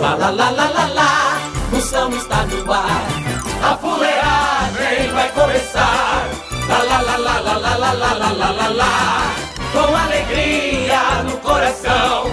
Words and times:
lá 0.00 0.14
lá 0.14 0.30
lá 0.30 0.50
lá 0.50 0.66
lá 0.68 0.86
lá, 0.86 1.40
Moção 1.70 2.10
está 2.16 2.44
no 2.46 2.72
ar. 2.72 3.06
A 3.62 3.76
fuleagem 3.76 5.12
vai 5.12 5.28
começar. 5.32 6.28
Lá 6.68 6.78
lá 6.82 7.00
lá 7.00 7.16
lá 7.16 7.40
lá 7.40 7.58
lá 7.58 7.76
lá 7.76 7.92
lá 7.92 8.12
lá 8.14 8.30
lá 8.32 8.50
lá 8.50 8.68
lá. 8.68 9.34
Com 9.72 9.96
alegria 9.96 11.22
no 11.24 11.36
coração, 11.38 12.24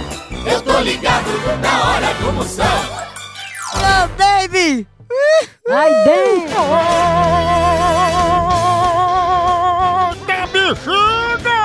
eu 0.46 0.62
tô 0.62 0.78
ligado 0.80 1.30
na 1.60 1.90
hora 1.90 2.14
do 2.14 2.32
Moção. 2.32 2.64
Ô, 3.74 4.08
baby! 4.16 4.86
Ai, 5.70 5.90
dentro! 6.04 6.62
da 10.26 10.46
bexiga! 10.46 11.60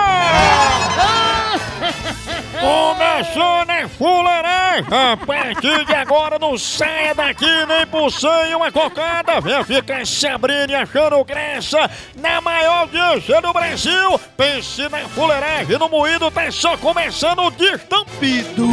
Começando 2.60 3.70
a 3.70 3.88
fuleiragem! 3.90 4.57
A 4.92 5.18
partir 5.18 5.86
de 5.86 5.96
agora 5.96 6.38
não 6.38 6.58
saia 6.58 7.16
daqui 7.16 7.66
nem 7.68 7.88
por 7.88 8.12
sem 8.12 8.54
uma 8.54 8.72
cocada! 8.72 9.40
Venha 9.42 9.64
ficar 9.64 10.06
se 10.06 10.28
abrindo 10.28 10.72
e 10.72 10.76
achando 10.76 11.24
graça 11.24 11.90
na 12.16 12.42
maior 12.42 12.82
audiência 12.82 13.42
do 13.42 13.54
Brasil! 13.54 14.20
Pense 14.36 14.88
na 14.90 15.00
fuleiragem 15.10 15.80
no 15.80 15.90
moído, 15.90 16.30
tá 16.30 16.52
só 16.52 16.76
começando 16.78 17.40
o 17.40 17.52
destampido! 17.52 18.68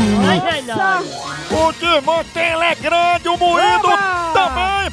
O 1.50 1.72
Timão 1.74 2.24
é 2.62 2.74
grande, 2.74 3.28
o 3.28 3.38
moído! 3.38 3.93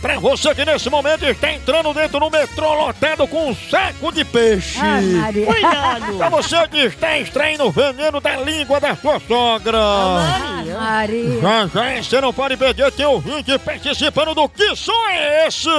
Pra 0.02 0.18
você 0.20 0.56
que 0.56 0.66
nesse 0.66 0.90
momento 0.90 1.24
está 1.26 1.52
entrando 1.52 1.94
dentro 1.94 2.20
do 2.20 2.30
metrô 2.30 2.74
lotado 2.74 3.28
com 3.28 3.52
um 3.52 3.56
saco 3.56 4.12
de 4.12 4.26
peixe! 4.26 4.80
Ai, 4.82 5.04
Maria. 5.04 5.46
Cuidado! 5.46 6.18
Pra 6.18 6.30
você 6.30 6.68
que 6.68 6.78
está 6.80 7.20
extraindo 7.20 7.66
o 7.66 7.72
veneno 7.72 8.20
da 8.20 8.38
língua 8.38 8.80
da 8.80 8.96
sua 8.96 9.20
sogra! 9.20 9.78
Maria. 10.80 11.42
Já 11.42 11.68
já 11.68 12.02
você 12.02 12.22
não 12.22 12.34
pode 12.34 12.58
perder, 12.58 12.92
tem 12.92 13.06
ouvinte 13.06 13.58
participando 13.60 14.34
do 14.34 14.50
Que 14.50 14.76
Som 14.76 15.08
é 15.10 15.48
Esse? 15.48 15.70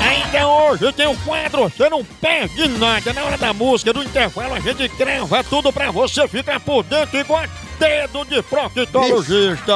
Ainda 0.00 0.46
hoje 0.46 0.92
tem 0.92 1.06
o 1.06 1.16
quadro 1.18 1.62
Você 1.62 1.88
Não 1.88 2.04
Perde 2.04 2.68
Nada. 2.68 3.12
Na 3.12 3.24
hora 3.24 3.38
da 3.38 3.52
música, 3.54 3.92
do 3.92 4.02
intervalo, 4.02 4.54
a 4.54 4.60
gente 4.60 4.88
grava 4.88 5.42
tudo 5.44 5.72
pra 5.72 5.90
você 5.90 6.28
ficar 6.28 6.60
por 6.60 6.82
dentro 6.82 7.18
igual 7.18 7.44
dedo 7.84 8.24
de 8.24 8.42
proctologista. 8.42 9.72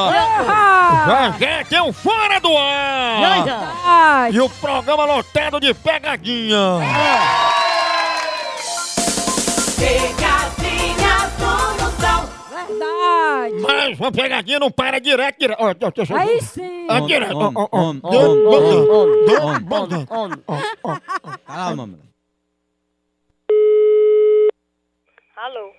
Já 1.07 1.35
já 1.39 1.65
tem 1.65 1.81
um 1.83 1.93
Fora 1.93 2.41
do 2.41 2.57
Ar! 2.57 3.45
Ai, 3.85 4.31
E 4.33 4.41
o 4.41 4.49
programa 4.49 5.05
lotado 5.05 5.61
de 5.61 5.75
pegadinha. 5.75 6.59
Pegadinha 9.79 11.19
do 11.39 11.83
Moção. 11.83 12.29
verdade. 12.51 13.61
Mas 13.63 13.99
uma 14.01 14.13
pegadinha 14.13 14.59
não 14.59 14.71
para 14.71 14.99
direto, 15.01 15.39
direto. 15.39 15.59
Ó, 15.61 15.69
ó, 15.71 16.15
ó. 16.15 16.17
Aí 16.19 16.41
sim. 16.43 16.87
Ah, 16.89 17.01
direto. 17.01 17.37
ó, 17.37 17.53
ó, 17.55 17.69
ó. 17.71 17.79
on, 17.79 17.91
on, 17.91 18.01
botando. 18.01 18.91
on, 18.93 19.27
Dedo 19.27 19.47
on, 19.47 19.61
botando. 19.61 20.07
Ó, 20.11 20.59
ó. 20.85 20.97
Calma, 21.47 21.87
mano. 21.87 22.09
Alô, 25.37 25.71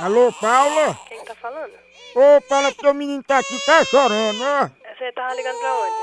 Alô, 0.00 0.32
Paula? 0.32 0.96
quem 1.08 1.24
tá 1.24 1.34
falando? 1.34 1.72
Ô, 2.14 2.40
Paula, 2.48 2.72
o 2.84 2.94
menino 2.94 3.22
tá 3.22 3.38
aqui, 3.38 3.58
tá 3.66 3.84
chorando, 3.84 4.40
ó. 4.40 4.70
Você 4.96 5.12
tava 5.12 5.34
ligando 5.34 5.58
pra 5.58 5.74
onde? 5.74 5.96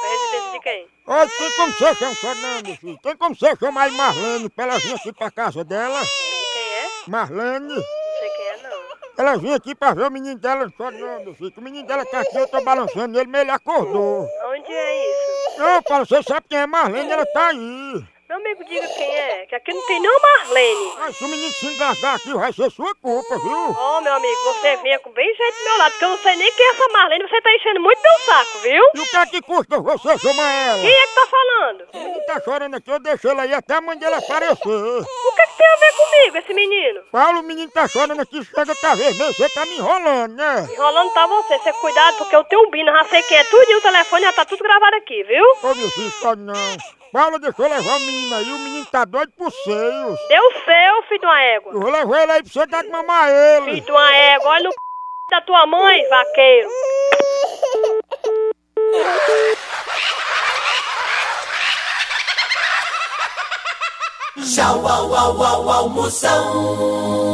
Pra 0.00 0.08
residência 0.10 0.52
de 0.52 0.60
quem? 0.60 0.88
Ó, 1.06 1.26
tem 1.26 1.52
como 1.56 1.72
você 1.72 1.94
chamar 1.96 2.14
Fernando, 2.14 2.76
filho? 2.76 2.98
Tem 3.02 3.16
como 3.16 3.34
você 3.34 3.56
chamar 3.56 3.88
a 3.88 3.92
Marlene 3.92 4.48
pra 4.50 4.64
ela 4.64 4.78
vir 4.78 4.94
aqui 4.94 5.12
pra 5.12 5.30
casa 5.32 5.64
dela? 5.64 6.00
Quem 6.52 6.62
é? 6.62 6.88
Marlene? 7.08 7.74
Não 7.74 7.82
sei 8.20 8.30
quem 8.30 8.46
é, 8.46 8.56
não. 8.62 8.80
Ela 9.18 9.36
vinha 9.36 9.56
aqui 9.56 9.74
pra 9.74 9.94
ver 9.94 10.06
o 10.06 10.10
menino 10.10 10.38
dela 10.38 10.72
chorando, 10.76 11.34
filho. 11.34 11.52
O 11.56 11.60
menino 11.60 11.86
dela 11.88 12.06
tá 12.06 12.20
aqui, 12.20 12.36
eu 12.36 12.46
tô 12.46 12.60
balançando 12.62 13.18
ele, 13.18 13.28
mas 13.28 13.40
ele 13.40 13.50
acordou. 13.50 14.28
Onde 14.46 14.72
é 14.72 15.10
isso? 15.10 15.58
Não, 15.58 15.82
Paula, 15.82 16.06
você 16.06 16.22
sabe 16.22 16.46
quem 16.48 16.58
é 16.58 16.66
Marlene, 16.66 17.10
ela 17.10 17.26
tá 17.26 17.48
aí. 17.48 18.04
Meu 18.40 18.52
amigo, 18.52 18.64
diga 18.64 18.88
quem 18.88 19.14
é, 19.14 19.44
que 19.46 19.54
aqui 19.54 19.70
não 19.70 19.86
tem 19.86 20.00
não 20.00 20.18
Marlene. 20.18 20.94
Mas 20.98 21.16
se 21.16 21.24
o 21.24 21.28
menino 21.28 21.52
se 21.52 21.66
engasgar 21.66 22.14
aqui, 22.14 22.32
vai 22.32 22.50
ser 22.54 22.70
sua 22.70 22.94
culpa, 22.94 23.38
viu? 23.38 23.70
Ô, 23.70 24.00
meu 24.00 24.14
amigo, 24.14 24.42
você 24.44 24.76
venha 24.76 24.98
com 25.00 25.10
bem 25.10 25.26
jeito 25.34 25.58
do 25.58 25.64
meu 25.64 25.76
lado, 25.76 25.90
porque 25.92 26.04
eu 26.06 26.08
não 26.08 26.18
sei 26.18 26.36
nem 26.36 26.52
quem 26.52 26.66
é 26.66 26.70
essa 26.70 26.88
Marlene, 26.88 27.28
você 27.28 27.42
tá 27.42 27.54
enchendo 27.54 27.80
muito 27.80 28.00
meu 28.00 28.18
saco, 28.20 28.58
viu? 28.60 28.82
E 28.94 29.00
o 29.00 29.06
que 29.06 29.16
é 29.16 29.26
que 29.26 29.42
custa 29.42 29.78
você 29.78 30.18
chamar 30.18 30.52
ela? 30.52 30.80
Quem 30.80 30.90
é 30.90 31.06
que 31.06 31.14
tá 31.14 31.26
falando? 31.26 31.88
O 31.92 31.98
menino 31.98 32.24
tá 32.24 32.40
chorando 32.40 32.74
aqui, 32.76 32.90
eu 32.90 32.98
deixei 32.98 33.30
ela 33.30 33.42
aí 33.42 33.52
até 33.52 33.74
a 33.74 33.80
mãe 33.82 33.98
dela 33.98 34.16
aparecer. 34.16 34.68
O 34.68 35.32
que, 35.36 35.46
que 35.46 35.56
tem 35.58 35.66
a 35.66 35.76
ver 35.76 35.92
comigo, 35.92 36.36
esse 36.38 36.54
menino? 36.54 37.00
Paulo, 37.12 37.40
o 37.40 37.42
menino 37.42 37.70
tá 37.70 37.86
chorando 37.88 38.20
aqui, 38.20 38.42
chega 38.42 38.74
tá 38.74 38.94
vermelho, 38.94 39.34
você 39.34 39.50
tá 39.50 39.66
me 39.66 39.76
enrolando, 39.76 40.34
né? 40.34 40.66
Enrolando 40.72 41.12
tá 41.12 41.26
você, 41.26 41.58
você 41.58 41.72
cuidado, 41.74 42.16
porque 42.16 42.36
eu 42.36 42.44
tenho 42.44 42.66
um 42.66 42.70
bino, 42.70 42.90
já 42.90 43.04
sei 43.04 43.22
quem 43.22 43.36
é 43.36 43.44
tudo 43.44 43.70
e 43.70 43.76
o 43.76 43.82
telefone 43.82 44.22
já 44.22 44.32
tá 44.32 44.46
tudo 44.46 44.62
gravado 44.62 44.96
aqui, 44.96 45.22
viu? 45.24 45.44
Ô, 45.62 45.74
meu 45.74 45.90
filho, 45.90 46.10
não. 46.38 46.99
Paulo, 47.12 47.38
deixa 47.40 47.60
eu 47.60 47.68
levar 47.68 47.96
o 47.96 48.00
menino 48.00 48.36
aí, 48.36 48.52
o 48.52 48.58
menino 48.58 48.86
tá 48.86 49.04
doido 49.04 49.32
por 49.36 49.50
seios. 49.50 50.18
Deu 50.28 50.52
seu, 50.64 51.02
filho 51.08 51.20
de 51.20 51.26
uma 51.26 51.42
égua. 51.42 51.72
Eu 51.72 51.80
vou 51.80 51.90
levar 51.90 52.22
ele 52.22 52.32
aí 52.32 52.42
pra 52.42 52.52
você 52.52 52.66
dar 52.66 52.82
de 52.82 52.88
mamar 52.88 53.28
ele. 53.28 53.64
Filho 53.72 53.84
de 53.84 53.90
uma 53.90 54.14
égua, 54.14 54.48
olha 54.50 54.64
no 54.64 54.70
c... 54.70 54.76
da 55.30 55.40
tua 55.40 55.66
mãe, 55.66 56.08
vaqueiro. 56.08 56.68
Tchau, 64.54 64.86
au, 64.86 65.14
au, 65.14 65.42
au, 65.42 65.70
au, 65.70 65.88
Moção. 65.88 67.30